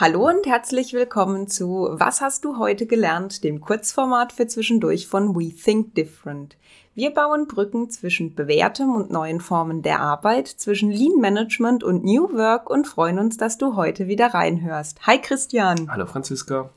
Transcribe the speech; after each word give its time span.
Hallo 0.00 0.28
und 0.28 0.46
herzlich 0.46 0.92
willkommen 0.92 1.48
zu 1.48 1.88
Was 1.90 2.20
hast 2.20 2.44
du 2.44 2.56
heute 2.56 2.86
gelernt, 2.86 3.42
dem 3.42 3.60
Kurzformat 3.60 4.32
für 4.32 4.46
zwischendurch 4.46 5.08
von 5.08 5.34
We 5.34 5.52
Think 5.52 5.96
Different. 5.96 6.56
Wir 6.94 7.10
bauen 7.10 7.48
Brücken 7.48 7.90
zwischen 7.90 8.36
bewährtem 8.36 8.94
und 8.94 9.10
neuen 9.10 9.40
Formen 9.40 9.82
der 9.82 9.98
Arbeit, 9.98 10.46
zwischen 10.46 10.92
Lean 10.92 11.18
Management 11.18 11.82
und 11.82 12.04
New 12.04 12.32
Work 12.32 12.70
und 12.70 12.86
freuen 12.86 13.18
uns, 13.18 13.38
dass 13.38 13.58
du 13.58 13.74
heute 13.74 14.06
wieder 14.06 14.28
reinhörst. 14.28 15.04
Hi 15.04 15.20
Christian. 15.20 15.90
Hallo 15.90 16.06
Franziska. 16.06 16.70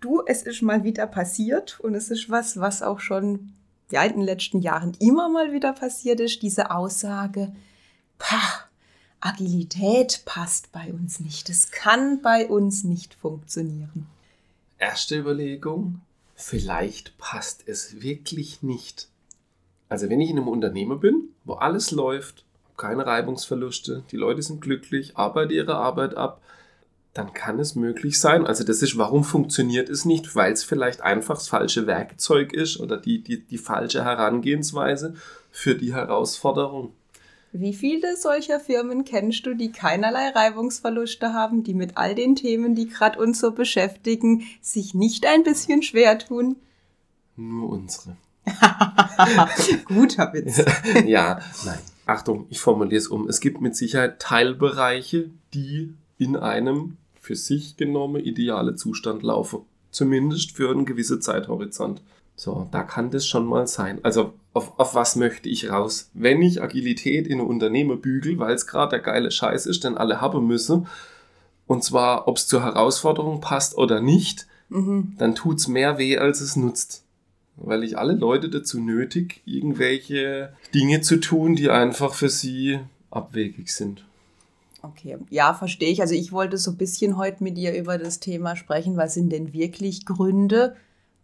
Du, 0.00 0.22
es 0.24 0.44
ist 0.44 0.62
mal 0.62 0.84
wieder 0.84 1.08
passiert 1.08 1.80
und 1.80 1.96
es 1.96 2.08
ist 2.08 2.30
was, 2.30 2.60
was 2.60 2.84
auch 2.84 3.00
schon 3.00 3.52
ja, 3.90 4.04
in 4.04 4.12
den 4.12 4.22
letzten 4.22 4.60
Jahren 4.60 4.96
immer 5.00 5.28
mal 5.28 5.50
wieder 5.50 5.72
passiert 5.72 6.20
ist, 6.20 6.40
diese 6.40 6.70
Aussage, 6.70 7.52
pah, 8.16 8.69
Agilität 9.20 10.22
passt 10.24 10.72
bei 10.72 10.92
uns 10.92 11.20
nicht. 11.20 11.50
Es 11.50 11.70
kann 11.70 12.22
bei 12.22 12.46
uns 12.46 12.84
nicht 12.84 13.14
funktionieren. 13.14 14.06
Erste 14.78 15.18
Überlegung, 15.18 16.00
vielleicht 16.34 17.18
passt 17.18 17.62
es 17.66 18.00
wirklich 18.00 18.62
nicht. 18.62 19.08
Also 19.90 20.08
wenn 20.08 20.20
ich 20.20 20.30
in 20.30 20.38
einem 20.38 20.48
Unternehmen 20.48 21.00
bin, 21.00 21.28
wo 21.44 21.54
alles 21.54 21.90
läuft, 21.90 22.44
keine 22.76 23.04
Reibungsverluste, 23.04 24.04
die 24.10 24.16
Leute 24.16 24.40
sind 24.40 24.62
glücklich, 24.62 25.18
arbeiten 25.18 25.52
ihre 25.52 25.76
Arbeit 25.76 26.14
ab, 26.14 26.40
dann 27.12 27.34
kann 27.34 27.58
es 27.58 27.74
möglich 27.74 28.18
sein. 28.18 28.46
Also 28.46 28.64
das 28.64 28.82
ist, 28.82 28.96
warum 28.96 29.24
funktioniert 29.24 29.88
es 29.90 30.04
nicht? 30.04 30.34
Weil 30.36 30.52
es 30.52 30.64
vielleicht 30.64 31.02
einfach 31.02 31.34
das 31.34 31.48
falsche 31.48 31.86
Werkzeug 31.86 32.52
ist 32.52 32.78
oder 32.78 32.96
die, 32.96 33.22
die, 33.22 33.40
die 33.44 33.58
falsche 33.58 34.04
Herangehensweise 34.04 35.14
für 35.50 35.74
die 35.74 35.92
Herausforderung. 35.92 36.94
Wie 37.52 37.74
viele 37.74 38.16
solcher 38.16 38.60
Firmen 38.60 39.04
kennst 39.04 39.44
du, 39.44 39.54
die 39.54 39.72
keinerlei 39.72 40.28
Reibungsverluste 40.28 41.32
haben, 41.32 41.64
die 41.64 41.74
mit 41.74 41.96
all 41.96 42.14
den 42.14 42.36
Themen, 42.36 42.76
die 42.76 42.88
gerade 42.88 43.18
uns 43.18 43.40
so 43.40 43.50
beschäftigen, 43.50 44.44
sich 44.60 44.94
nicht 44.94 45.26
ein 45.26 45.42
bisschen 45.42 45.82
schwer 45.82 46.18
tun? 46.18 46.56
Nur 47.36 47.70
unsere. 47.70 48.16
Guter 49.86 50.32
Witz. 50.32 50.64
ja, 51.06 51.40
nein. 51.64 51.78
Achtung, 52.06 52.46
ich 52.50 52.60
formuliere 52.60 52.98
es 52.98 53.08
um. 53.08 53.28
Es 53.28 53.40
gibt 53.40 53.60
mit 53.60 53.74
Sicherheit 53.76 54.20
Teilbereiche, 54.20 55.30
die 55.54 55.94
in 56.18 56.36
einem 56.36 56.96
für 57.20 57.36
sich 57.36 57.76
genommenen 57.76 58.24
ideale 58.24 58.76
Zustand 58.76 59.22
laufen. 59.22 59.60
Zumindest 59.90 60.52
für 60.52 60.70
einen 60.70 60.86
gewissen 60.86 61.20
Zeithorizont. 61.20 62.02
So, 62.36 62.68
da 62.70 62.84
kann 62.84 63.10
das 63.10 63.26
schon 63.26 63.46
mal 63.46 63.66
sein. 63.66 64.00
Also 64.04 64.34
auf, 64.52 64.78
auf 64.78 64.94
was 64.94 65.16
möchte 65.16 65.48
ich 65.48 65.70
raus? 65.70 66.10
Wenn 66.14 66.42
ich 66.42 66.62
Agilität 66.62 67.26
in 67.26 67.40
einem 67.40 67.48
Unternehmen 67.48 68.00
bügel, 68.00 68.38
weil 68.38 68.54
es 68.54 68.66
gerade 68.66 68.90
der 68.90 69.00
geile 69.00 69.30
Scheiß 69.30 69.66
ist, 69.66 69.84
den 69.84 69.96
alle 69.96 70.20
haben 70.20 70.46
müssen, 70.46 70.86
und 71.66 71.84
zwar, 71.84 72.26
ob 72.26 72.36
es 72.36 72.48
zur 72.48 72.64
Herausforderung 72.64 73.40
passt 73.40 73.78
oder 73.78 74.00
nicht, 74.00 74.48
mhm. 74.70 75.14
dann 75.18 75.36
tut's 75.36 75.68
mehr 75.68 75.98
weh, 75.98 76.18
als 76.18 76.40
es 76.40 76.56
nutzt. 76.56 77.04
Weil 77.56 77.84
ich 77.84 77.96
alle 77.96 78.14
Leute 78.14 78.48
dazu 78.48 78.80
nötig, 78.80 79.42
irgendwelche 79.44 80.52
Dinge 80.74 81.00
zu 81.02 81.18
tun, 81.18 81.54
die 81.54 81.70
einfach 81.70 82.14
für 82.14 82.28
sie 82.28 82.80
abwegig 83.10 83.72
sind. 83.72 84.04
Okay, 84.82 85.18
ja, 85.28 85.52
verstehe 85.54 85.90
ich. 85.90 86.00
Also 86.00 86.14
ich 86.14 86.32
wollte 86.32 86.56
so 86.56 86.72
ein 86.72 86.76
bisschen 86.76 87.16
heute 87.16 87.44
mit 87.44 87.56
dir 87.56 87.76
über 87.76 87.98
das 87.98 88.18
Thema 88.18 88.56
sprechen. 88.56 88.96
Was 88.96 89.14
sind 89.14 89.30
denn 89.30 89.52
wirklich 89.52 90.06
Gründe, 90.06 90.74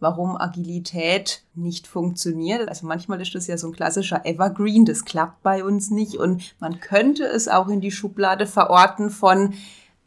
warum 0.00 0.36
Agilität 0.36 1.42
nicht 1.54 1.86
funktioniert. 1.86 2.68
Also 2.68 2.86
manchmal 2.86 3.20
ist 3.20 3.34
das 3.34 3.46
ja 3.46 3.56
so 3.56 3.68
ein 3.68 3.72
klassischer 3.72 4.26
Evergreen, 4.26 4.84
das 4.84 5.04
klappt 5.04 5.42
bei 5.42 5.64
uns 5.64 5.90
nicht 5.90 6.16
und 6.16 6.54
man 6.60 6.80
könnte 6.80 7.24
es 7.24 7.48
auch 7.48 7.68
in 7.68 7.80
die 7.80 7.90
Schublade 7.90 8.46
verorten 8.46 9.10
von, 9.10 9.54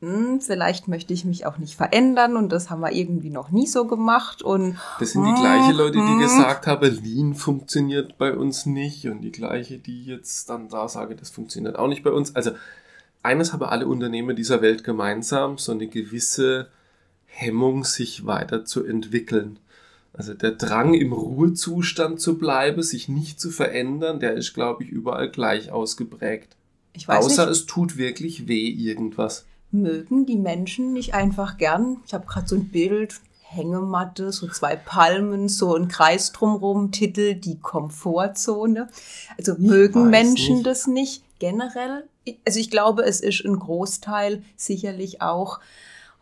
hm, 0.02 0.40
vielleicht 0.42 0.88
möchte 0.88 1.14
ich 1.14 1.26
mich 1.26 1.46
auch 1.46 1.58
nicht 1.58 1.76
verändern 1.76 2.38
und 2.38 2.50
das 2.52 2.70
haben 2.70 2.82
wir 2.82 2.92
irgendwie 2.92 3.32
noch 3.32 3.52
nie 3.52 3.68
so 3.68 3.86
gemacht 3.86 4.42
und 4.42 4.78
das 5.00 5.12
sind 5.12 5.24
die 5.26 5.32
hm, 5.32 5.42
gleichen 5.42 5.76
Leute, 5.76 5.98
die 5.98 6.14
hm. 6.14 6.20
gesagt 6.20 6.68
haben, 6.68 7.04
Lean 7.04 7.34
funktioniert 7.34 8.18
bei 8.18 8.34
uns 8.34 8.66
nicht 8.66 9.08
und 9.08 9.22
die 9.22 9.32
gleiche, 9.32 9.78
die 9.78 10.06
jetzt 10.06 10.50
dann 10.50 10.70
da 10.70 10.88
sagen, 10.88 11.18
das 11.20 11.32
funktioniert 11.32 11.78
auch 11.78 11.88
nicht 11.88 12.04
bei 12.04 12.12
uns. 12.12 12.36
Also 12.36 12.52
eines 13.24 13.52
haben 13.52 13.64
alle 13.64 13.88
Unternehmen 13.88 14.36
dieser 14.36 14.62
Welt 14.62 14.84
gemeinsam, 14.84 15.58
so 15.58 15.74
eine 15.74 15.88
gewisse 15.88 16.70
Hemmung, 17.26 17.84
sich 17.84 18.26
weiterzuentwickeln. 18.26 19.60
Also 20.14 20.34
der 20.34 20.52
Drang 20.52 20.94
im 20.94 21.14
Ruhezustand 21.14 22.20
zu 22.20 22.38
bleiben, 22.38 22.84
sich 22.84 23.10
nicht 23.10 23.40
zu 23.40 23.52
verändern, 23.52 24.20
der 24.20 24.34
ist, 24.34 24.54
glaube 24.54 24.84
ich, 24.84 24.90
überall 24.90 25.30
gleich 25.30 25.72
ausgeprägt. 25.72 26.56
Ich 26.94 27.08
weiß 27.08 27.26
Außer 27.26 27.46
nicht. 27.46 27.52
es 27.52 27.66
tut 27.66 27.98
wirklich 27.98 28.48
weh 28.48 28.68
irgendwas. 28.68 29.46
Mögen 29.72 30.26
die 30.26 30.38
Menschen 30.38 30.94
nicht 30.94 31.14
einfach 31.14 31.58
gern? 31.58 31.98
Ich 32.06 32.14
habe 32.14 32.26
gerade 32.26 32.48
so 32.48 32.56
ein 32.56 32.70
Bild, 32.70 33.22
Hängematte, 33.42 34.32
so 34.32 34.48
zwei 34.48 34.76
Palmen, 34.76 35.50
so 35.50 35.76
ein 35.76 35.88
Kreis 35.88 36.32
drumherum, 36.32 36.92
Titel 36.92 37.36
die 37.36 37.60
Komfortzone. 37.60 38.90
Also 39.38 39.56
mögen 39.58 40.10
Menschen 40.10 40.58
nicht. 40.58 40.68
das 40.68 40.88
nicht 40.88 41.24
generell? 41.40 42.08
Also 42.46 42.60
ich 42.60 42.70
glaube, 42.70 43.04
es 43.04 43.22
ist 43.22 43.44
ein 43.46 43.58
Großteil 43.58 44.44
sicherlich 44.56 45.22
auch 45.22 45.60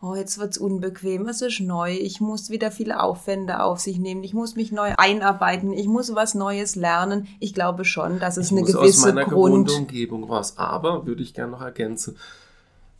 oh, 0.00 0.14
jetzt 0.14 0.38
wird's 0.38 0.58
unbequem, 0.58 1.28
es 1.28 1.42
ist 1.42 1.60
neu, 1.60 1.92
ich 1.92 2.20
muss 2.20 2.50
wieder 2.50 2.70
viele 2.70 3.02
Aufwände 3.02 3.62
auf 3.62 3.80
sich 3.80 3.98
nehmen, 3.98 4.22
ich 4.22 4.32
muss 4.32 4.54
mich 4.54 4.70
neu 4.70 4.94
einarbeiten, 4.96 5.72
ich 5.72 5.88
muss 5.88 6.14
was 6.14 6.34
Neues 6.34 6.76
lernen. 6.76 7.26
Ich 7.40 7.52
glaube 7.54 7.84
schon, 7.84 8.20
dass 8.20 8.36
es 8.36 8.46
ich 8.46 8.52
eine 8.52 8.60
muss 8.60 8.72
gewisse 8.72 9.08
aus 9.08 9.14
meiner 9.14 9.28
Grund... 9.28 9.70
Umgebung 9.70 10.28
was. 10.28 10.56
Aber, 10.56 11.06
würde 11.06 11.22
ich 11.22 11.34
gerne 11.34 11.52
noch 11.52 11.62
ergänzen, 11.62 12.16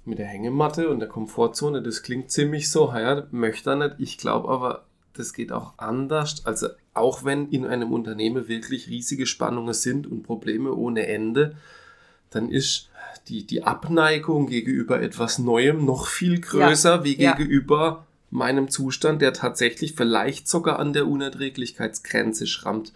mit 0.04 0.19
der 0.19 0.26
Hängematte 0.26 0.88
und 0.88 1.00
der 1.00 1.09
Komfortzone, 1.09 1.82
das 1.82 2.03
klingt 2.03 2.31
ziemlich 2.31 2.70
so, 2.70 2.92
ja, 2.92 3.25
möchte 3.30 3.70
er 3.70 3.76
nicht. 3.76 3.94
Ich 3.98 4.19
glaube 4.19 4.48
aber, 4.48 4.84
das 5.12 5.32
geht 5.32 5.53
auch 5.53 5.75
anders. 5.76 6.44
Also 6.47 6.69
auch 6.94 7.25
wenn 7.25 7.48
in 7.50 7.66
einem 7.66 7.92
Unternehmen 7.92 8.48
wirklich 8.48 8.88
riesige 8.88 9.26
Spannungen 9.26 9.75
sind 9.75 10.06
und 10.06 10.22
Probleme 10.22 10.72
ohne 10.72 11.06
Ende, 11.06 11.56
dann 12.30 12.50
ist 12.50 12.88
die, 13.28 13.46
die 13.46 13.64
Abneigung 13.64 14.46
gegenüber 14.46 15.00
etwas 15.02 15.38
Neuem 15.38 15.84
noch 15.84 16.06
viel 16.06 16.40
größer 16.40 16.96
ja, 16.96 17.04
wie 17.04 17.16
gegenüber 17.16 18.06
meinem 18.30 18.70
Zustand, 18.70 19.22
der 19.22 19.32
tatsächlich 19.32 19.94
vielleicht 19.94 20.48
sogar 20.48 20.78
an 20.78 20.92
der 20.92 21.06
Unerträglichkeitsgrenze 21.06 22.46
schrammt. 22.46 22.92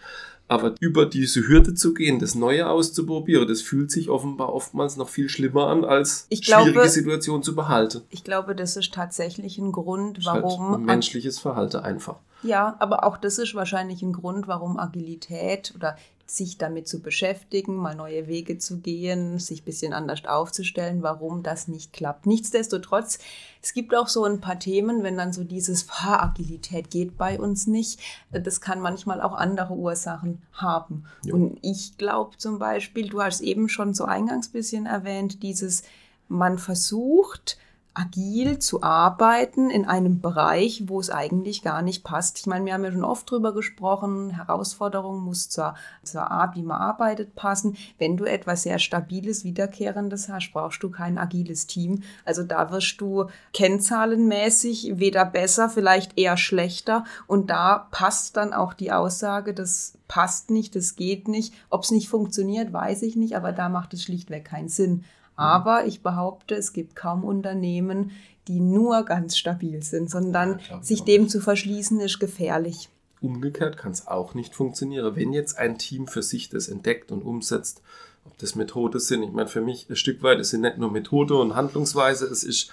Aber 0.49 0.75
über 0.81 1.05
diese 1.05 1.47
Hürde 1.47 1.73
zu 1.73 1.93
gehen, 1.93 2.19
das 2.19 2.35
Neue 2.35 2.69
auszuprobieren, 2.69 3.47
das 3.47 3.61
fühlt 3.61 3.89
sich 3.89 4.09
offenbar 4.09 4.53
oftmals 4.53 4.97
noch 4.97 5.09
viel 5.09 5.29
schlimmer 5.29 5.67
an, 5.67 5.85
als 5.85 6.27
ich 6.29 6.45
schwierige 6.45 6.89
Situationen 6.89 7.43
zu 7.43 7.55
behalten. 7.55 8.01
Ich 8.09 8.23
glaube, 8.23 8.53
das 8.53 8.75
ist 8.75 8.93
tatsächlich 8.93 9.57
ein 9.57 9.71
Grund, 9.71 10.19
warum. 10.25 10.71
Halt 10.71 10.79
ein 10.79 10.85
menschliches 10.85 11.39
Verhalten 11.39 11.77
einfach. 11.77 12.17
Ja, 12.43 12.75
aber 12.79 13.05
auch 13.05 13.17
das 13.17 13.37
ist 13.37 13.55
wahrscheinlich 13.55 14.01
ein 14.01 14.11
Grund, 14.11 14.47
warum 14.47 14.77
Agilität 14.77 15.73
oder 15.75 15.95
sich 16.25 16.57
damit 16.57 16.87
zu 16.87 17.01
beschäftigen, 17.01 17.75
mal 17.75 17.95
neue 17.95 18.27
Wege 18.27 18.57
zu 18.57 18.79
gehen, 18.79 19.39
sich 19.39 19.61
ein 19.61 19.65
bisschen 19.65 19.93
anders 19.93 20.25
aufzustellen, 20.25 21.03
warum 21.03 21.43
das 21.43 21.67
nicht 21.67 21.93
klappt. 21.93 22.25
Nichtsdestotrotz, 22.25 23.19
es 23.61 23.73
gibt 23.73 23.93
auch 23.93 24.07
so 24.07 24.23
ein 24.23 24.39
paar 24.39 24.57
Themen, 24.57 25.03
wenn 25.03 25.17
dann 25.17 25.33
so 25.33 25.43
dieses 25.43 25.87
Agilität 25.89 26.89
geht 26.89 27.17
bei 27.17 27.39
uns 27.39 27.67
nicht, 27.67 27.99
das 28.31 28.61
kann 28.61 28.79
manchmal 28.79 29.21
auch 29.21 29.33
andere 29.33 29.73
Ursachen 29.73 30.41
haben. 30.53 31.05
Ja. 31.25 31.33
Und 31.33 31.59
ich 31.61 31.97
glaube 31.97 32.37
zum 32.37 32.57
Beispiel, 32.57 33.09
du 33.09 33.21
hast 33.21 33.41
eben 33.41 33.69
schon 33.69 33.93
so 33.93 34.05
eingangs 34.05 34.49
bisschen 34.49 34.85
erwähnt, 34.85 35.43
dieses 35.43 35.83
man 36.29 36.57
versucht, 36.57 37.57
agil 37.93 38.57
zu 38.57 38.81
arbeiten 38.81 39.69
in 39.69 39.85
einem 39.85 40.19
Bereich, 40.19 40.83
wo 40.87 40.99
es 40.99 41.11
eigentlich 41.11 41.61
gar 41.61 41.81
nicht 41.81 42.03
passt. 42.03 42.39
Ich 42.39 42.47
meine, 42.47 42.65
wir 42.65 42.73
haben 42.73 42.83
ja 42.83 42.91
schon 42.91 43.03
oft 43.03 43.29
drüber 43.29 43.53
gesprochen, 43.53 44.31
Herausforderungen 44.31 45.23
muss 45.23 45.49
zur, 45.49 45.75
zur 46.01 46.31
Art, 46.31 46.55
wie 46.55 46.63
man 46.63 46.81
arbeitet, 46.81 47.35
passen. 47.35 47.77
Wenn 47.99 48.17
du 48.17 48.25
etwas 48.25 48.63
sehr 48.63 48.79
Stabiles, 48.79 49.43
Wiederkehrendes 49.43 50.27
hast, 50.27 50.51
brauchst 50.51 50.81
du 50.81 50.89
kein 50.89 51.19
agiles 51.19 51.67
Team. 51.67 52.01
Also 52.25 52.43
da 52.43 52.71
wirst 52.71 52.99
du 52.99 53.25
kennzahlenmäßig 53.53 54.93
weder 54.97 55.25
besser, 55.25 55.69
vielleicht 55.69 56.17
eher 56.17 56.37
schlechter. 56.37 57.03
Und 57.27 57.51
da 57.51 57.87
passt 57.91 58.37
dann 58.37 58.53
auch 58.53 58.73
die 58.73 58.91
Aussage, 58.91 59.53
das 59.53 59.99
passt 60.07 60.49
nicht, 60.49 60.75
das 60.75 60.95
geht 60.95 61.27
nicht. 61.27 61.53
Ob 61.69 61.83
es 61.83 61.91
nicht 61.91 62.09
funktioniert, 62.09 62.73
weiß 62.73 63.03
ich 63.03 63.15
nicht, 63.15 63.35
aber 63.35 63.51
da 63.51 63.69
macht 63.69 63.93
es 63.93 64.03
schlichtweg 64.03 64.45
keinen 64.45 64.69
Sinn. 64.69 65.05
Aber 65.35 65.85
ich 65.85 66.01
behaupte, 66.01 66.55
es 66.55 66.73
gibt 66.73 66.95
kaum 66.95 67.23
Unternehmen, 67.23 68.11
die 68.47 68.59
nur 68.59 69.03
ganz 69.03 69.37
stabil 69.37 69.81
sind, 69.83 70.09
sondern 70.09 70.59
ja, 70.69 70.81
sich 70.83 71.03
dem 71.03 71.29
zu 71.29 71.39
verschließen 71.39 71.99
ist 71.99 72.19
gefährlich. 72.19 72.89
Umgekehrt 73.21 73.77
kann 73.77 73.93
es 73.93 74.07
auch 74.07 74.33
nicht 74.33 74.53
funktionieren. 74.53 75.15
Wenn 75.15 75.31
jetzt 75.31 75.57
ein 75.57 75.77
Team 75.77 76.07
für 76.07 76.21
sich 76.21 76.49
das 76.49 76.67
entdeckt 76.67 77.11
und 77.11 77.23
umsetzt, 77.23 77.81
ob 78.25 78.37
das 78.37 78.55
Methoden 78.55 78.99
sind, 78.99 79.23
ich 79.23 79.31
meine, 79.31 79.47
für 79.47 79.61
mich 79.61 79.89
ein 79.89 79.95
Stück 79.95 80.21
weit, 80.23 80.39
es 80.39 80.49
sind 80.49 80.61
nicht 80.61 80.77
nur 80.77 80.91
Methode 80.91 81.35
und 81.35 81.55
Handlungsweise, 81.55 82.25
es 82.25 82.43
ist 82.43 82.71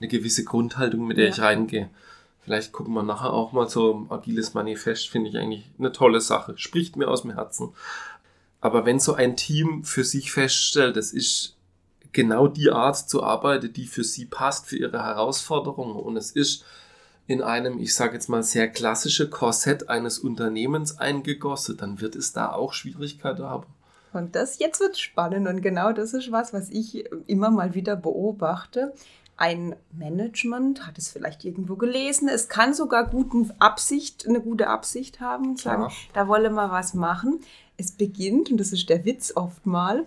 eine 0.00 0.08
gewisse 0.08 0.44
Grundhaltung, 0.44 1.06
mit 1.06 1.18
der 1.18 1.26
ja. 1.26 1.30
ich 1.30 1.40
reingehe. 1.40 1.88
Vielleicht 2.40 2.72
gucken 2.72 2.92
wir 2.94 3.04
nachher 3.04 3.32
auch 3.32 3.52
mal 3.52 3.68
so 3.68 3.94
ein 3.94 4.10
agiles 4.10 4.54
Manifest, 4.54 5.08
finde 5.08 5.30
ich 5.30 5.38
eigentlich 5.38 5.70
eine 5.78 5.92
tolle 5.92 6.20
Sache. 6.20 6.54
Spricht 6.56 6.96
mir 6.96 7.06
aus 7.06 7.22
dem 7.22 7.34
Herzen. 7.34 7.72
Aber 8.60 8.84
wenn 8.84 8.98
so 8.98 9.14
ein 9.14 9.36
Team 9.36 9.84
für 9.84 10.02
sich 10.02 10.32
feststellt, 10.32 10.96
das 10.96 11.12
ist 11.12 11.56
genau 12.12 12.46
die 12.48 12.70
Art 12.70 12.96
zu 13.08 13.22
arbeiten, 13.22 13.72
die 13.72 13.86
für 13.86 14.04
sie 14.04 14.26
passt, 14.26 14.66
für 14.66 14.76
ihre 14.76 15.02
Herausforderungen. 15.02 15.96
Und 15.96 16.16
es 16.16 16.30
ist 16.30 16.64
in 17.26 17.42
einem, 17.42 17.78
ich 17.78 17.94
sage 17.94 18.14
jetzt 18.14 18.28
mal, 18.28 18.42
sehr 18.42 18.68
klassische 18.68 19.30
Korsett 19.30 19.88
eines 19.88 20.18
Unternehmens 20.18 20.98
eingegossen, 20.98 21.76
dann 21.76 22.00
wird 22.00 22.16
es 22.16 22.32
da 22.32 22.52
auch 22.52 22.72
Schwierigkeiten 22.72 23.44
haben. 23.44 23.66
Und 24.12 24.34
das 24.34 24.58
jetzt 24.58 24.80
wird 24.80 24.98
spannend 24.98 25.48
und 25.48 25.62
genau 25.62 25.92
das 25.92 26.12
ist 26.12 26.30
was, 26.30 26.52
was 26.52 26.68
ich 26.68 27.04
immer 27.26 27.50
mal 27.50 27.74
wieder 27.74 27.96
beobachte. 27.96 28.92
Ein 29.38 29.74
Management 29.92 30.86
hat 30.86 30.98
es 30.98 31.08
vielleicht 31.08 31.44
irgendwo 31.44 31.76
gelesen. 31.76 32.28
Es 32.28 32.48
kann 32.48 32.74
sogar 32.74 33.08
guten 33.08 33.50
Absicht, 33.58 34.28
eine 34.28 34.40
gute 34.40 34.68
Absicht 34.68 35.20
haben 35.20 35.48
und 35.48 35.58
sagen, 35.60 35.84
ja. 35.84 35.90
da 36.12 36.28
wollen 36.28 36.52
wir 36.52 36.70
was 36.70 36.92
machen. 36.92 37.40
Es 37.78 37.92
beginnt, 37.92 38.50
und 38.50 38.58
das 38.58 38.72
ist 38.72 38.90
der 38.90 39.06
Witz 39.06 39.32
oft 39.34 39.64
mal, 39.64 40.04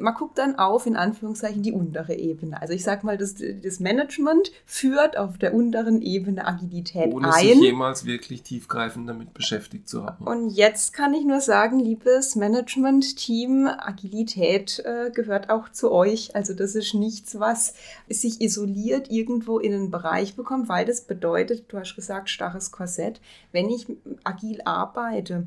man 0.00 0.14
guckt 0.14 0.38
dann 0.38 0.56
auf, 0.58 0.86
in 0.86 0.96
Anführungszeichen, 0.96 1.62
die 1.62 1.72
untere 1.72 2.14
Ebene. 2.14 2.60
Also 2.60 2.74
ich 2.74 2.82
sage 2.82 3.04
mal, 3.06 3.16
das, 3.16 3.34
das 3.36 3.80
Management 3.80 4.52
führt 4.66 5.16
auf 5.16 5.38
der 5.38 5.54
unteren 5.54 6.02
Ebene 6.02 6.46
Agilität 6.46 7.12
Ohne 7.12 7.32
ein. 7.32 7.46
Ohne 7.46 7.54
sich 7.54 7.62
jemals 7.62 8.04
wirklich 8.04 8.42
tiefgreifend 8.42 9.08
damit 9.08 9.34
beschäftigt 9.34 9.88
zu 9.88 10.04
haben. 10.04 10.26
Und 10.26 10.50
jetzt 10.50 10.92
kann 10.92 11.14
ich 11.14 11.24
nur 11.24 11.40
sagen, 11.40 11.78
liebes 11.78 12.36
Management-Team, 12.36 13.68
Agilität 13.68 14.82
äh, 14.84 15.10
gehört 15.10 15.50
auch 15.50 15.68
zu 15.68 15.92
euch. 15.92 16.34
Also 16.34 16.54
das 16.54 16.74
ist 16.74 16.94
nichts, 16.94 17.38
was 17.38 17.74
sich 18.08 18.40
isoliert 18.40 19.10
irgendwo 19.10 19.58
in 19.58 19.72
einen 19.72 19.90
Bereich 19.90 20.36
bekommt, 20.36 20.68
weil 20.68 20.84
das 20.84 21.02
bedeutet, 21.02 21.64
du 21.68 21.78
hast 21.78 21.94
gesagt, 21.94 22.30
starres 22.30 22.72
Korsett, 22.72 23.20
wenn 23.52 23.68
ich 23.70 23.86
agil 24.24 24.60
arbeite, 24.64 25.46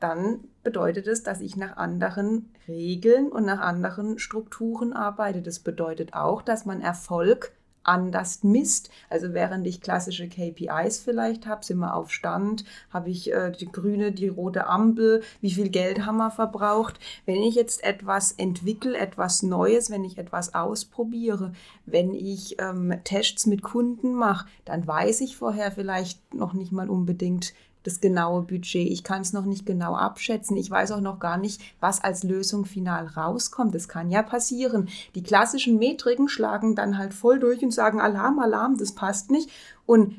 dann 0.00 0.40
bedeutet 0.64 1.06
es, 1.06 1.22
dass 1.22 1.40
ich 1.40 1.56
nach 1.56 1.76
anderen 1.76 2.50
Regeln 2.66 3.30
und 3.30 3.44
nach 3.44 3.60
anderen 3.60 4.18
Strukturen 4.18 4.92
arbeite. 4.92 5.42
Das 5.42 5.60
bedeutet 5.60 6.14
auch, 6.14 6.42
dass 6.42 6.64
man 6.64 6.80
Erfolg 6.80 7.52
anders 7.84 8.42
misst. 8.42 8.90
Also 9.08 9.34
während 9.34 9.66
ich 9.66 9.80
klassische 9.80 10.28
KPIs 10.28 10.98
vielleicht 10.98 11.46
habe, 11.46 11.64
sind 11.64 11.78
wir 11.78 11.94
auf 11.94 12.10
Stand, 12.10 12.64
habe 12.90 13.10
ich 13.10 13.32
äh, 13.32 13.52
die 13.52 13.70
grüne, 13.70 14.12
die 14.12 14.28
rote 14.28 14.66
Ampel, 14.66 15.22
wie 15.40 15.52
viel 15.52 15.68
Geld 15.68 16.04
haben 16.04 16.16
wir 16.16 16.30
verbraucht. 16.30 16.98
Wenn 17.26 17.42
ich 17.42 17.54
jetzt 17.54 17.84
etwas 17.84 18.32
entwickle, 18.32 18.96
etwas 18.96 19.42
Neues, 19.42 19.90
wenn 19.90 20.04
ich 20.04 20.18
etwas 20.18 20.54
ausprobiere, 20.54 21.52
wenn 21.86 22.14
ich 22.14 22.56
ähm, 22.60 22.94
Tests 23.04 23.46
mit 23.46 23.62
Kunden 23.62 24.14
mache, 24.14 24.48
dann 24.64 24.86
weiß 24.86 25.20
ich 25.20 25.36
vorher 25.36 25.70
vielleicht 25.70 26.34
noch 26.34 26.54
nicht 26.54 26.72
mal 26.72 26.88
unbedingt, 26.88 27.52
das 27.84 28.00
genaue 28.00 28.42
Budget. 28.42 28.90
Ich 28.90 29.04
kann 29.04 29.22
es 29.22 29.32
noch 29.32 29.44
nicht 29.44 29.64
genau 29.64 29.94
abschätzen. 29.94 30.56
Ich 30.56 30.70
weiß 30.70 30.90
auch 30.90 31.00
noch 31.00 31.20
gar 31.20 31.36
nicht, 31.36 31.60
was 31.80 32.02
als 32.02 32.24
Lösung 32.24 32.64
final 32.64 33.06
rauskommt. 33.06 33.74
Das 33.74 33.88
kann 33.88 34.10
ja 34.10 34.22
passieren. 34.22 34.88
Die 35.14 35.22
klassischen 35.22 35.78
Metriken 35.78 36.28
schlagen 36.28 36.74
dann 36.74 36.98
halt 36.98 37.14
voll 37.14 37.38
durch 37.38 37.62
und 37.62 37.72
sagen 37.72 38.00
Alarm, 38.00 38.40
Alarm, 38.40 38.76
das 38.76 38.92
passt 38.92 39.30
nicht. 39.30 39.50
Und 39.86 40.16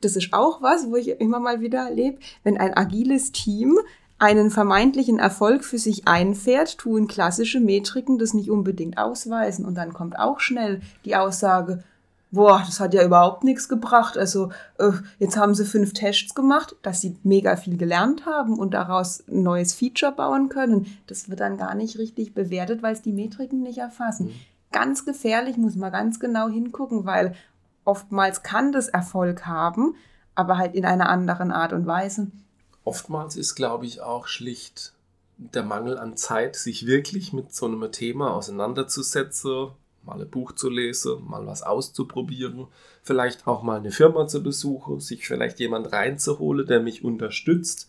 das 0.00 0.16
ist 0.16 0.32
auch 0.32 0.62
was, 0.62 0.88
wo 0.88 0.96
ich 0.96 1.08
immer 1.08 1.40
mal 1.40 1.60
wieder 1.60 1.88
erlebe, 1.88 2.18
wenn 2.42 2.56
ein 2.56 2.74
agiles 2.74 3.32
Team 3.32 3.78
einen 4.18 4.50
vermeintlichen 4.50 5.18
Erfolg 5.18 5.64
für 5.64 5.78
sich 5.78 6.06
einfährt, 6.06 6.78
tun 6.78 7.08
klassische 7.08 7.58
Metriken 7.58 8.18
das 8.18 8.34
nicht 8.34 8.50
unbedingt 8.50 8.98
ausweisen. 8.98 9.64
Und 9.64 9.74
dann 9.74 9.92
kommt 9.94 10.18
auch 10.18 10.40
schnell 10.40 10.80
die 11.04 11.16
Aussage, 11.16 11.82
boah, 12.30 12.62
das 12.64 12.80
hat 12.80 12.94
ja 12.94 13.04
überhaupt 13.04 13.44
nichts 13.44 13.68
gebracht. 13.68 14.16
Also 14.16 14.50
äh, 14.78 14.92
jetzt 15.18 15.36
haben 15.36 15.54
sie 15.54 15.64
fünf 15.64 15.92
Tests 15.92 16.34
gemacht, 16.34 16.76
dass 16.82 17.00
sie 17.00 17.16
mega 17.22 17.56
viel 17.56 17.76
gelernt 17.76 18.26
haben 18.26 18.58
und 18.58 18.74
daraus 18.74 19.24
ein 19.28 19.42
neues 19.42 19.74
Feature 19.74 20.12
bauen 20.12 20.48
können. 20.48 20.86
Das 21.06 21.28
wird 21.28 21.40
dann 21.40 21.56
gar 21.56 21.74
nicht 21.74 21.98
richtig 21.98 22.34
bewertet, 22.34 22.82
weil 22.82 22.94
es 22.94 23.02
die 23.02 23.12
Metriken 23.12 23.62
nicht 23.62 23.78
erfassen. 23.78 24.26
Mhm. 24.26 24.34
Ganz 24.72 25.04
gefährlich, 25.04 25.56
muss 25.56 25.74
man 25.74 25.90
ganz 25.90 26.20
genau 26.20 26.48
hingucken, 26.48 27.04
weil 27.04 27.34
oftmals 27.84 28.42
kann 28.42 28.70
das 28.70 28.88
Erfolg 28.88 29.46
haben, 29.46 29.96
aber 30.34 30.58
halt 30.58 30.74
in 30.74 30.84
einer 30.84 31.08
anderen 31.08 31.50
Art 31.50 31.72
und 31.72 31.86
Weise. 31.86 32.28
Oftmals 32.84 33.36
ist, 33.36 33.56
glaube 33.56 33.86
ich, 33.86 34.00
auch 34.00 34.26
schlicht 34.26 34.94
der 35.36 35.64
Mangel 35.64 35.98
an 35.98 36.16
Zeit, 36.16 36.54
sich 36.54 36.86
wirklich 36.86 37.32
mit 37.32 37.54
so 37.54 37.66
einem 37.66 37.90
Thema 37.90 38.34
auseinanderzusetzen, 38.34 39.70
mal 40.04 40.20
ein 40.20 40.30
Buch 40.30 40.52
zu 40.52 40.70
lesen, 40.70 41.24
mal 41.26 41.46
was 41.46 41.62
auszuprobieren, 41.62 42.66
vielleicht 43.02 43.46
auch 43.46 43.62
mal 43.62 43.78
eine 43.78 43.90
Firma 43.90 44.26
zu 44.26 44.42
besuchen, 44.42 45.00
sich 45.00 45.26
vielleicht 45.26 45.60
jemand 45.60 45.92
reinzuholen, 45.92 46.66
der 46.66 46.80
mich 46.80 47.04
unterstützt. 47.04 47.88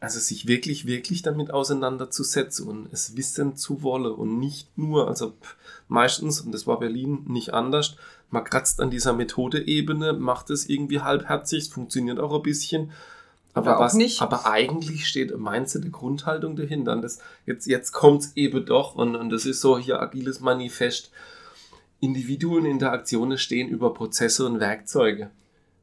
Also 0.00 0.20
sich 0.20 0.46
wirklich, 0.46 0.84
wirklich 0.84 1.22
damit 1.22 1.50
auseinanderzusetzen 1.50 2.68
und 2.68 2.92
es 2.92 3.16
wissen 3.16 3.56
zu 3.56 3.82
wollen 3.82 4.12
und 4.12 4.38
nicht 4.38 4.76
nur, 4.76 5.08
also 5.08 5.32
meistens, 5.88 6.42
und 6.42 6.52
das 6.52 6.66
war 6.66 6.78
Berlin 6.78 7.24
nicht 7.26 7.54
anders, 7.54 7.96
man 8.28 8.44
kratzt 8.44 8.80
an 8.80 8.90
dieser 8.90 9.14
Methodeebene, 9.14 10.12
macht 10.12 10.50
es 10.50 10.68
irgendwie 10.68 11.00
halbherzig, 11.00 11.70
funktioniert 11.70 12.18
auch 12.18 12.34
ein 12.34 12.42
bisschen, 12.42 12.92
aber, 13.54 13.78
was, 13.78 13.94
nicht. 13.94 14.20
aber 14.20 14.46
eigentlich 14.46 15.06
steht 15.06 15.36
meinst 15.38 15.74
du 15.76 15.78
die 15.78 15.92
Grundhaltung 15.92 16.56
dahinter. 16.56 16.96
Das, 16.96 17.20
jetzt 17.46 17.66
jetzt 17.66 17.92
kommt 17.92 18.22
es 18.22 18.36
eben 18.36 18.66
doch 18.66 18.96
und, 18.96 19.14
und 19.14 19.30
das 19.30 19.46
ist 19.46 19.60
so 19.60 19.78
hier 19.78 20.00
agiles 20.00 20.40
Manifest. 20.40 21.10
Individuen, 22.00 22.66
Interaktionen 22.66 23.38
stehen 23.38 23.68
über 23.68 23.94
Prozesse 23.94 24.44
und 24.44 24.60
Werkzeuge. 24.60 25.30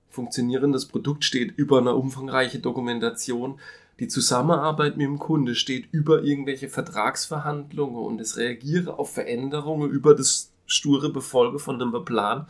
Funktionierendes 0.09 0.85
Produkt 0.85 1.23
steht 1.23 1.57
über 1.57 1.79
eine 1.79 1.95
umfangreiche 1.95 2.59
Dokumentation. 2.59 3.59
Die 4.00 4.09
Zusammenarbeit 4.09 4.97
mit 4.97 5.07
dem 5.07 5.18
Kunde 5.19 5.56
steht 5.56 5.88
über 5.91 6.23
irgendwelche 6.23 6.68
Vertragsverhandlungen 6.68 8.03
und 8.03 8.18
das 8.18 8.35
Reagieren 8.35 8.89
auf 8.89 9.13
Veränderungen 9.13 9.89
über 9.89 10.13
das 10.13 10.51
sture 10.65 11.09
Befolge 11.12 11.59
von 11.59 11.81
einem 11.81 12.03
Plan 12.03 12.47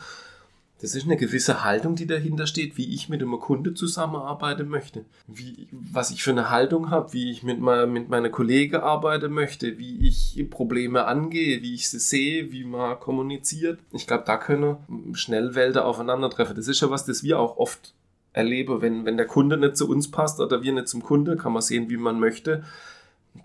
das 0.82 0.96
ist 0.96 1.06
eine 1.06 1.16
gewisse 1.16 1.64
Haltung, 1.64 1.96
die 1.96 2.08
dahinter 2.08 2.48
steht, 2.48 2.76
wie 2.76 2.92
ich 2.94 3.08
mit 3.08 3.22
einem 3.22 3.40
Kunde 3.40 3.76
zusammenarbeiten 3.76 4.68
möchte. 4.68 5.06
Wie, 5.28 5.68
was 5.72 6.10
ich 6.10 6.24
für 6.24 6.32
eine 6.32 6.50
Haltung 6.50 6.90
habe, 6.90 7.14
wie 7.14 7.30
ich 7.30 7.44
mit, 7.44 7.60
mein, 7.60 7.94
mit 7.94 8.10
meiner 8.10 8.30
Kollegen 8.30 8.78
arbeiten 8.78 9.32
möchte, 9.32 9.78
wie 9.78 10.08
ich 10.08 10.44
Probleme 10.50 11.06
angehe, 11.06 11.62
wie 11.62 11.76
ich 11.76 11.88
sie 11.88 12.00
sehe, 12.00 12.52
wie 12.52 12.64
man 12.64 13.00
kommuniziert. 13.00 13.80
Ich 13.92 14.08
glaube, 14.08 14.24
da 14.26 14.38
können 14.38 14.78
schnell 15.14 15.54
Welten 15.54 15.84
aufeinandertreffen. 15.84 16.56
Das 16.56 16.68
ist 16.68 16.82
ja 16.82 16.90
was, 16.90 17.06
das 17.06 17.24
wir 17.24 17.40
auch 17.40 17.58
oft 17.58 17.94
erleben. 18.34 18.82
Wenn, 18.82 19.06
wenn 19.06 19.18
der 19.18 19.28
Kunde 19.28 19.58
nicht 19.58 19.78
zu 19.78 19.88
uns 19.88 20.10
passt 20.10 20.40
oder 20.40 20.64
wir 20.64 20.74
nicht 20.74 20.88
zum 20.88 21.04
Kunde, 21.04 21.38
kann 21.38 21.54
man 21.54 21.62
sehen, 21.62 21.92
wie 21.92 21.98
man 21.98 22.20
möchte. 22.20 22.64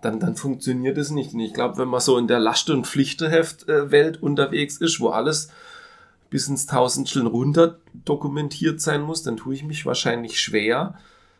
Dann, 0.00 0.20
dann 0.20 0.36
funktioniert 0.36 0.96
es 0.96 1.10
nicht. 1.10 1.34
Und 1.34 1.40
ich 1.40 1.52
glaube, 1.52 1.76
wenn 1.76 1.88
man 1.88 2.00
so 2.00 2.16
in 2.16 2.28
der 2.28 2.40
Last- 2.40 2.70
und 2.70 2.86
Pflichteheft-Welt 2.86 4.22
unterwegs 4.22 4.78
ist, 4.78 5.00
wo 5.00 5.10
alles 5.10 5.50
bis 6.30 6.48
ins 6.48 6.66
Tausendstel 6.66 7.26
runter 7.26 7.78
dokumentiert 7.92 8.80
sein 8.80 9.02
muss, 9.02 9.22
dann 9.22 9.36
tue 9.36 9.54
ich 9.54 9.64
mich 9.64 9.86
wahrscheinlich 9.86 10.40
schwer 10.40 10.98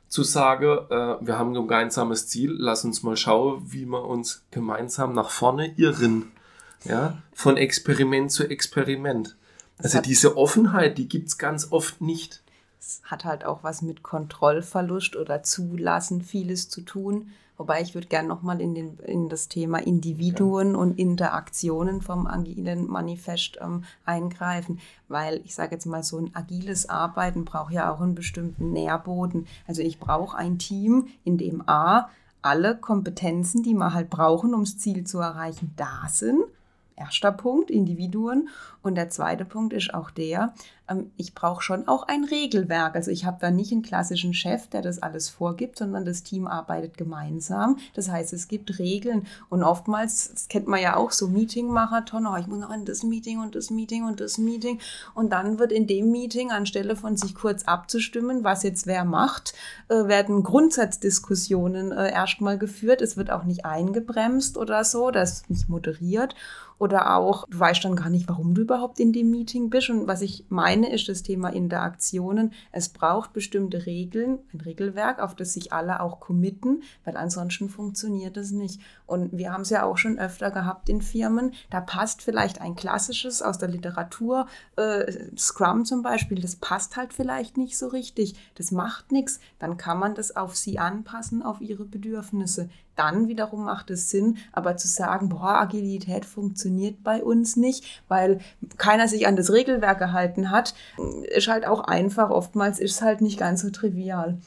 zu 0.09 0.23
sagen, 0.23 0.79
äh, 0.91 1.17
wir 1.21 1.39
haben 1.39 1.51
ein 1.51 1.55
gemeinsames 1.55 2.29
Ziel, 2.29 2.55
lass 2.57 2.85
uns 2.85 3.03
mal 3.03 3.17
schauen, 3.17 3.63
wie 3.73 3.87
wir 3.87 4.05
uns 4.05 4.45
gemeinsam 4.51 5.13
nach 5.15 5.31
vorne 5.31 5.75
irren. 5.77 6.33
Ja, 6.85 7.19
von 7.33 7.57
Experiment 7.57 8.31
zu 8.31 8.49
Experiment. 8.49 9.37
Also 9.79 10.01
diese 10.01 10.37
Offenheit, 10.37 10.99
die 10.99 11.09
gibt 11.09 11.29
es 11.29 11.39
ganz 11.39 11.73
oft 11.73 12.01
nicht. 12.01 12.43
Es 12.79 13.01
hat 13.03 13.25
halt 13.25 13.45
auch 13.45 13.65
was 13.65 13.83
mit 13.83 14.05
Kontrollverlust 14.05 15.17
oder 15.17 15.43
Zulassen, 15.43 16.23
vieles 16.23 16.69
zu 16.69 16.83
tun. 16.83 17.31
Wobei 17.59 17.81
ich 17.81 17.95
würde 17.95 18.09
gerne 18.09 18.29
nochmal 18.29 18.61
in, 18.61 18.99
in 18.99 19.29
das 19.29 19.49
Thema 19.49 19.79
Individuen 19.79 20.73
ja. 20.73 20.77
und 20.77 20.99
Interaktionen 20.99 22.03
vom 22.03 22.27
agilen 22.27 22.87
Manifest 22.87 23.59
ähm, 23.61 23.85
eingreifen, 24.05 24.79
weil 25.09 25.41
ich 25.45 25.55
sage 25.55 25.75
jetzt 25.75 25.87
mal, 25.87 26.03
so 26.03 26.19
ein 26.19 26.35
agiles 26.35 26.89
Arbeiten 26.89 27.45
braucht 27.45 27.73
ja 27.73 27.93
auch 27.93 28.01
einen 28.01 28.15
bestimmten 28.15 28.73
Nährboden. 28.73 29.47
Also 29.67 29.83
ich 29.83 29.99
brauche 29.99 30.37
ein 30.37 30.59
Team, 30.59 31.09
in 31.25 31.39
dem 31.39 31.67
A, 31.67 32.11
alle 32.43 32.77
Kompetenzen, 32.77 33.63
die 33.63 33.75
wir 33.75 33.95
halt 33.95 34.11
brauchen, 34.11 34.55
um 34.55 34.65
das 34.65 34.79
Ziel 34.79 35.05
zu 35.05 35.19
erreichen, 35.19 35.73
da 35.77 36.09
sind. 36.09 36.45
Erster 36.95 37.33
Punkt, 37.33 37.71
Individuen. 37.71 38.49
Und 38.83 38.95
der 38.95 39.11
zweite 39.11 39.45
Punkt 39.45 39.73
ist 39.73 39.93
auch 39.93 40.11
der, 40.11 40.55
ähm, 40.89 41.11
ich 41.17 41.35
brauche 41.35 41.63
schon 41.63 41.89
auch 41.89 42.05
ein 42.05 42.25
Regelwerk. 42.25 42.95
Also 42.95 43.11
ich 43.11 43.25
habe 43.25 43.39
da 43.41 43.51
nicht 43.51 43.73
einen 43.73 43.83
klassischen 43.83 44.33
Chef, 44.35 44.69
der 44.69 44.83
das 44.83 45.03
alles 45.03 45.29
vorgibt, 45.29 45.79
sondern 45.79 46.05
das 46.05 46.23
Team 46.23 46.47
arbeitet 46.47 46.97
gemeinsam. 46.97 47.79
Das 47.95 48.09
heißt, 48.09 48.33
es 48.33 48.49
gibt 48.49 48.79
Regeln. 48.79 49.27
Und 49.49 49.63
oftmals, 49.63 50.31
das 50.33 50.49
kennt 50.49 50.69
man 50.69 50.81
ja 50.81 50.97
auch, 50.97 51.11
so 51.11 51.29
Meeting-Marathon, 51.29 52.27
oh, 52.27 52.37
ich 52.37 52.47
muss 52.47 52.61
noch 52.61 52.73
in 52.73 52.85
das 52.85 53.03
Meeting 53.03 53.41
und 53.41 53.55
das 53.55 53.71
Meeting 53.71 54.05
und 54.05 54.21
das 54.21 54.39
Meeting. 54.39 54.79
Und 55.15 55.33
dann 55.33 55.59
wird 55.59 55.73
in 55.73 55.87
dem 55.87 56.11
Meeting, 56.11 56.53
anstelle 56.53 56.97
von 56.97 57.17
sich 57.17 57.35
kurz 57.35 57.65
abzustimmen, 57.65 58.45
was 58.45 58.63
jetzt 58.63 58.87
wer 58.87 59.05
macht, 59.05 59.55
äh, 59.89 60.07
werden 60.07 60.43
Grundsatzdiskussionen 60.43 61.93
äh, 61.93 62.13
erstmal 62.13 62.59
geführt. 62.59 63.03
Es 63.03 63.17
wird 63.17 63.31
auch 63.31 63.45
nicht 63.45 63.65
eingebremst 63.65 64.57
oder 64.57 64.85
so, 64.85 65.11
das 65.11 65.33
ist 65.33 65.51
nicht 65.51 65.69
moderiert. 65.69 66.35
Oder 66.79 67.17
auch, 67.17 67.47
du 67.49 67.59
weißt 67.59 67.87
dann 67.87 67.97
gar 67.97 68.11
nicht, 68.11 68.29
warum 68.29 68.55
du 68.55 68.61
über 68.61 68.77
überhaupt 68.77 69.01
in 69.01 69.13
dem 69.13 69.31
Meeting 69.31 69.71
bist. 69.71 69.89
Und 69.91 70.07
was 70.07 70.21
ich 70.21 70.45
meine, 70.49 70.76
ist 70.83 71.09
das 71.09 71.23
Thema 71.23 71.49
Interaktionen. 71.49 72.53
Es 72.73 72.89
braucht 72.89 73.33
bestimmte 73.33 73.87
Regeln, 73.87 74.39
ein 74.53 74.61
Regelwerk, 74.61 75.21
auf 75.21 75.35
das 75.35 75.53
sich 75.53 75.73
alle 75.73 76.01
auch 76.01 76.21
committen, 76.21 76.83
weil 77.05 77.17
ansonsten 77.17 77.69
funktioniert 77.69 78.37
es 78.37 78.51
nicht. 78.51 78.81
Und 79.07 79.37
wir 79.37 79.53
haben 79.53 79.63
es 79.63 79.71
ja 79.71 79.85
auch 79.85 79.99
schon 79.99 80.19
öfter 80.19 80.51
gehabt 80.51 80.89
in 80.89 81.01
Firmen. 81.01 81.53
Da 81.71 81.81
passt 81.81 82.23
vielleicht 82.23 82.61
ein 82.61 82.77
klassisches 82.77 83.43
aus 83.43 83.59
der 83.59 83.69
Literatur, 83.69 84.47
äh, 84.77 85.13
Scrum 85.37 85.85
zum 85.85 86.03
Beispiel, 86.03 86.41
das 86.41 86.57
passt 86.57 86.97
halt 86.97 87.13
vielleicht 87.13 87.57
nicht 87.57 87.79
so 87.79 87.89
richtig. 87.89 88.35
Das 88.57 88.71
macht 88.71 89.13
nichts. 89.13 89.41
Dann 89.59 89.77
kann 89.77 89.99
man 89.99 90.15
das 90.15 90.37
auf 90.37 90.57
sie 90.57 90.79
anpassen, 90.79 91.43
auf 91.43 91.61
ihre 91.61 91.85
Bedürfnisse 91.85 92.69
dann 92.97 93.29
wiederum 93.29 93.65
macht 93.65 93.91
es 93.91 94.11
Sinn, 94.11 94.39
aber 94.53 94.77
zu 94.77 94.89
sagen, 94.89 95.29
boah, 95.29 95.61
Agilität 95.61 96.25
funktioniert 96.25 97.03
bei 97.05 97.23
uns 97.23 97.57
nicht, 97.57 98.03
weil 98.09 98.41
keiner 98.79 99.07
sich 99.09 99.27
an 99.27 99.37
das 99.37 99.53
Regelwerk 99.53 99.99
gehalten 99.99 100.51
hat, 100.51 100.75
ist 101.35 101.49
halt 101.49 101.67
auch 101.67 101.81
einfach. 101.81 102.31
Oftmals 102.31 102.79
ist 102.79 102.93
es 102.93 103.03
halt 103.03 103.21
nicht 103.21 103.39
ganz 103.39 103.63
so 103.63 103.71
trivial. 103.71 104.39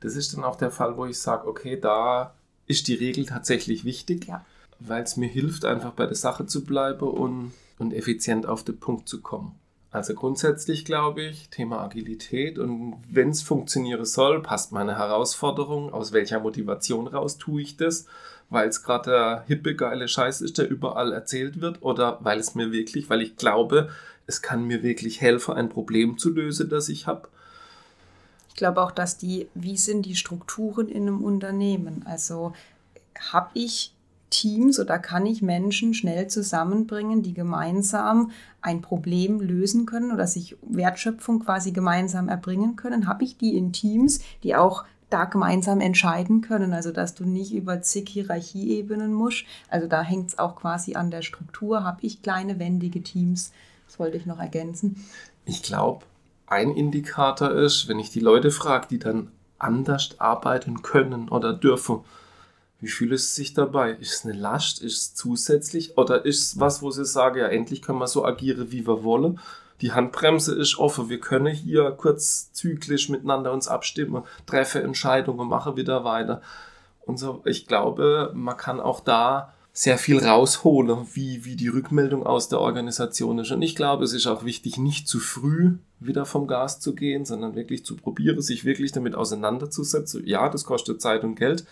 Das 0.00 0.16
ist 0.16 0.36
dann 0.36 0.44
auch 0.44 0.56
der 0.56 0.70
Fall, 0.70 0.96
wo 0.96 1.06
ich 1.06 1.18
sage, 1.18 1.48
okay, 1.48 1.78
da 1.80 2.34
ist 2.66 2.88
die 2.88 2.94
Regel 2.94 3.26
tatsächlich 3.26 3.84
wichtig, 3.84 4.26
ja. 4.26 4.44
weil 4.80 5.02
es 5.02 5.16
mir 5.16 5.28
hilft, 5.28 5.64
einfach 5.64 5.92
bei 5.92 6.06
der 6.06 6.16
Sache 6.16 6.46
zu 6.46 6.64
bleiben 6.64 7.08
und, 7.08 7.52
und 7.78 7.92
effizient 7.92 8.46
auf 8.46 8.64
den 8.64 8.78
Punkt 8.78 9.08
zu 9.08 9.20
kommen. 9.20 9.54
Also 9.94 10.14
grundsätzlich 10.14 10.84
glaube 10.84 11.22
ich, 11.22 11.50
Thema 11.50 11.80
Agilität 11.80 12.58
und 12.58 12.96
wenn 13.08 13.28
es 13.28 13.42
funktionieren 13.42 14.04
soll, 14.04 14.42
passt 14.42 14.72
meine 14.72 14.98
Herausforderung, 14.98 15.92
aus 15.92 16.12
welcher 16.12 16.40
Motivation 16.40 17.06
raus 17.06 17.38
tue 17.38 17.62
ich 17.62 17.76
das, 17.76 18.06
weil 18.50 18.68
es 18.68 18.82
gerade 18.82 19.10
der 19.12 19.44
hippe, 19.46 19.76
geile 19.76 20.08
Scheiß 20.08 20.40
ist, 20.40 20.58
der 20.58 20.68
überall 20.68 21.12
erzählt 21.12 21.60
wird 21.60 21.80
oder 21.80 22.18
weil 22.22 22.40
es 22.40 22.56
mir 22.56 22.72
wirklich, 22.72 23.08
weil 23.08 23.22
ich 23.22 23.36
glaube, 23.36 23.88
es 24.26 24.42
kann 24.42 24.64
mir 24.64 24.82
wirklich 24.82 25.20
helfen, 25.20 25.54
ein 25.54 25.68
Problem 25.68 26.18
zu 26.18 26.30
lösen, 26.30 26.68
das 26.68 26.88
ich 26.88 27.06
habe. 27.06 27.28
Ich 28.48 28.56
glaube 28.56 28.82
auch, 28.82 28.90
dass 28.90 29.16
die, 29.16 29.46
wie 29.54 29.76
sind 29.76 30.06
die 30.06 30.16
Strukturen 30.16 30.88
in 30.88 31.02
einem 31.02 31.22
Unternehmen? 31.22 32.04
Also 32.04 32.52
habe 33.30 33.50
ich 33.54 33.94
Teams 34.34 34.80
oder 34.80 34.98
kann 34.98 35.26
ich 35.26 35.42
Menschen 35.42 35.94
schnell 35.94 36.26
zusammenbringen, 36.26 37.22
die 37.22 37.34
gemeinsam 37.34 38.32
ein 38.60 38.82
Problem 38.82 39.40
lösen 39.40 39.86
können 39.86 40.10
oder 40.10 40.26
sich 40.26 40.56
Wertschöpfung 40.62 41.38
quasi 41.38 41.70
gemeinsam 41.70 42.28
erbringen 42.28 42.74
können? 42.74 43.06
Habe 43.06 43.22
ich 43.22 43.36
die 43.36 43.56
in 43.56 43.72
Teams, 43.72 44.20
die 44.42 44.56
auch 44.56 44.84
da 45.08 45.26
gemeinsam 45.26 45.80
entscheiden 45.80 46.40
können, 46.40 46.72
also 46.72 46.90
dass 46.90 47.14
du 47.14 47.24
nicht 47.24 47.54
über 47.54 47.80
zig 47.80 48.08
Hierarchieebenen 48.08 49.12
musst. 49.12 49.44
Also 49.68 49.86
da 49.86 50.02
hängt 50.02 50.30
es 50.30 50.38
auch 50.38 50.56
quasi 50.56 50.96
an 50.96 51.12
der 51.12 51.22
Struktur. 51.22 51.84
Habe 51.84 51.98
ich 52.02 52.20
kleine, 52.20 52.58
wendige 52.58 53.02
Teams? 53.04 53.52
Das 53.86 54.00
wollte 54.00 54.16
ich 54.16 54.26
noch 54.26 54.40
ergänzen. 54.40 55.04
Ich 55.44 55.62
glaube, 55.62 56.04
ein 56.48 56.72
Indikator 56.72 57.52
ist, 57.52 57.86
wenn 57.86 58.00
ich 58.00 58.10
die 58.10 58.20
Leute 58.20 58.50
frage, 58.50 58.88
die 58.90 58.98
dann 58.98 59.30
anders 59.60 60.16
arbeiten 60.18 60.82
können 60.82 61.28
oder 61.28 61.52
dürfen, 61.52 62.00
wie 62.84 62.88
fühlt 62.88 63.12
es 63.12 63.34
sich 63.34 63.54
dabei? 63.54 63.92
Ist 63.92 64.12
es 64.12 64.24
eine 64.24 64.38
Last? 64.38 64.82
Ist 64.82 64.96
es 64.96 65.14
zusätzlich? 65.14 65.96
Oder 65.96 66.24
ist 66.24 66.42
es 66.42 66.60
was, 66.60 66.82
wo 66.82 66.90
sie 66.90 67.04
sagen, 67.04 67.38
ja, 67.38 67.46
endlich 67.46 67.82
können 67.82 67.98
wir 67.98 68.06
so 68.06 68.24
agieren, 68.24 68.70
wie 68.70 68.86
wir 68.86 69.02
wollen? 69.02 69.40
Die 69.80 69.92
Handbremse 69.92 70.54
ist 70.54 70.78
offen. 70.78 71.08
Wir 71.08 71.18
können 71.18 71.54
hier 71.54 71.90
kurzzyklisch 71.92 73.08
miteinander 73.08 73.52
uns 73.52 73.68
abstimmen, 73.68 74.22
treffen 74.46 74.82
Entscheidungen, 74.82 75.48
machen 75.48 75.76
wieder 75.76 76.04
weiter. 76.04 76.42
Und 77.06 77.18
so, 77.18 77.42
ich 77.44 77.66
glaube, 77.66 78.30
man 78.34 78.56
kann 78.56 78.80
auch 78.80 79.00
da 79.00 79.52
sehr 79.72 79.98
viel 79.98 80.24
rausholen, 80.24 81.08
wie, 81.14 81.44
wie 81.44 81.56
die 81.56 81.68
Rückmeldung 81.68 82.24
aus 82.24 82.48
der 82.48 82.60
Organisation 82.60 83.40
ist. 83.40 83.50
Und 83.50 83.62
ich 83.62 83.74
glaube, 83.74 84.04
es 84.04 84.12
ist 84.12 84.26
auch 84.28 84.44
wichtig, 84.44 84.78
nicht 84.78 85.08
zu 85.08 85.18
früh 85.18 85.78
wieder 85.98 86.26
vom 86.26 86.46
Gas 86.46 86.78
zu 86.80 86.94
gehen, 86.94 87.24
sondern 87.24 87.56
wirklich 87.56 87.84
zu 87.84 87.96
probieren, 87.96 88.40
sich 88.40 88.64
wirklich 88.64 88.92
damit 88.92 89.14
auseinanderzusetzen. 89.16 90.24
Ja, 90.26 90.48
das 90.48 90.64
kostet 90.64 91.02
Zeit 91.02 91.24
und 91.24 91.34
Geld, 91.34 91.66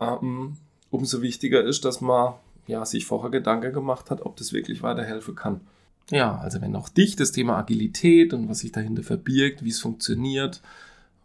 ähm, 0.00 0.56
umso 0.90 1.22
wichtiger 1.22 1.64
ist, 1.64 1.84
dass 1.84 2.00
man 2.00 2.34
ja, 2.66 2.84
sich 2.84 3.06
vorher 3.06 3.30
Gedanken 3.30 3.72
gemacht 3.72 4.10
hat, 4.10 4.22
ob 4.22 4.36
das 4.36 4.52
wirklich 4.52 4.82
weiterhelfen 4.82 5.34
kann. 5.34 5.60
Ja, 6.10 6.38
also 6.38 6.60
wenn 6.60 6.76
auch 6.76 6.88
dich 6.88 7.16
das 7.16 7.32
Thema 7.32 7.58
Agilität 7.58 8.32
und 8.32 8.48
was 8.48 8.60
sich 8.60 8.72
dahinter 8.72 9.02
verbirgt, 9.02 9.64
wie 9.64 9.70
es 9.70 9.80
funktioniert, 9.80 10.62